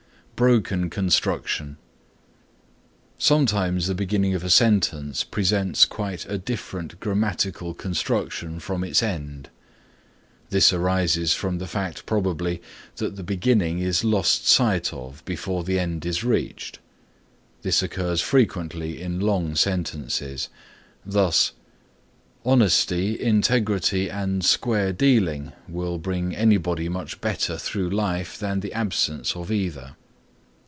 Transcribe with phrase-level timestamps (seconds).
[0.43, 1.77] BROKEN CONSTRUCTION
[3.19, 9.51] Sometimes the beginning of a sentence presents quite a different grammatical construction from its end.
[10.49, 12.59] This arises from the fact probably,
[12.95, 16.79] that the beginning is lost sight of before the end is reached.
[17.61, 20.49] This occurs frequently in long sentences.
[21.05, 21.51] Thus:
[22.43, 29.35] "Honesty, integrity and square dealing will bring anybody much better through life than the absence
[29.35, 29.95] of either."